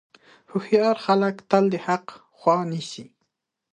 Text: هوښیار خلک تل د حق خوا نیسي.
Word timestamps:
هوښیار 0.51 0.97
خلک 1.05 1.35
تل 1.49 1.63
د 1.71 1.75
حق 1.85 2.05
خوا 2.39 2.57
نیسي. 2.71 3.05